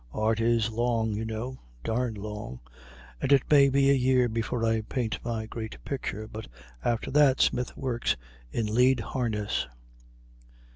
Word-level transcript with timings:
"Art 0.15 0.39
is 0.41 0.71
long, 0.71 1.13
you 1.13 1.25
know 1.25 1.59
derned 1.83 2.17
long 2.17 2.59
and 3.21 3.31
it 3.31 3.43
may 3.51 3.69
be 3.69 3.91
a 3.91 3.93
year 3.93 4.27
before 4.27 4.65
I 4.65 4.81
paint 4.81 5.19
my 5.23 5.45
great 5.45 5.77
picture, 5.85 6.27
but 6.27 6.47
after 6.83 7.11
that 7.11 7.39
Smith 7.39 7.77
works 7.77 8.15
in 8.51 8.65
lead 8.65 8.99
harness." 8.99 9.67